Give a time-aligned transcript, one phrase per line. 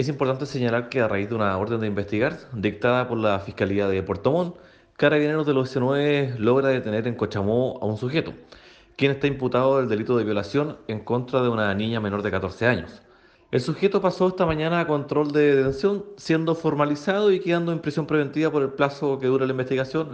[0.00, 3.86] Es importante señalar que a raíz de una orden de investigar dictada por la Fiscalía
[3.86, 4.56] de Puerto Montt,
[4.96, 8.32] Carabineros de los 19 logra detener en Cochamó a un sujeto,
[8.96, 12.66] quien está imputado del delito de violación en contra de una niña menor de 14
[12.66, 13.02] años.
[13.50, 18.06] El sujeto pasó esta mañana a control de detención, siendo formalizado y quedando en prisión
[18.06, 20.08] preventiva por el plazo que dura la investigación,